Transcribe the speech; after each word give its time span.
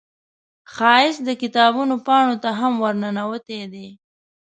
ښایست 0.73 1.21
د 1.25 1.29
کتابونو 1.41 1.95
پاڼو 2.05 2.35
ته 2.43 2.49
هم 2.59 2.73
ورننوتی 2.83 3.61
دی 3.73 3.87